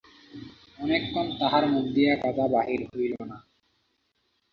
[0.79, 3.37] অনেকক্ষণ তাহার মুখ দিয়া কথা বাহির হইল না।